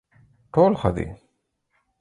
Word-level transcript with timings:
ټول 0.53 0.71
ښه 0.79 0.89
دي. 0.95 1.07